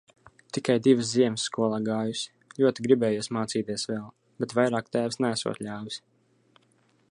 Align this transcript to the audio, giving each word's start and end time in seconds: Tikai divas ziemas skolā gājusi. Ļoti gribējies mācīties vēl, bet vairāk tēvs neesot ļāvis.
Tikai 0.57 0.75
divas 0.85 1.11
ziemas 1.15 1.43
skolā 1.49 1.79
gājusi. 1.89 2.23
Ļoti 2.63 2.87
gribējies 2.87 3.31
mācīties 3.39 3.85
vēl, 3.93 4.09
bet 4.43 4.57
vairāk 4.61 4.89
tēvs 4.97 5.23
neesot 5.27 5.63
ļāvis. 5.69 6.03